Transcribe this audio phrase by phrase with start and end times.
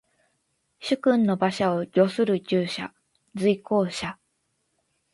[0.79, 2.91] 主君の車馬を御する従者。
[3.35, 4.17] 随行者。